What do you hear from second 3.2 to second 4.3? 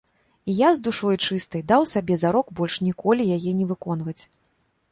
яе не выконваць.